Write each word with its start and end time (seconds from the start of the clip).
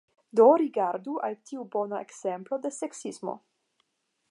Do, 0.37 0.45
rigardu 0.61 1.13
al 1.27 1.35
tiu 1.51 1.67
bonega 1.77 2.01
ekzemplo 2.07 2.61
de 2.67 2.75
seksismo 2.81 3.39